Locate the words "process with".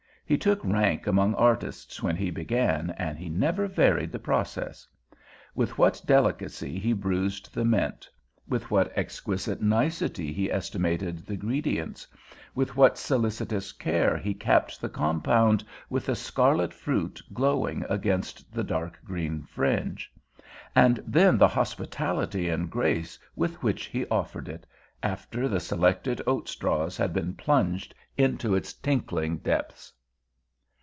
4.19-5.77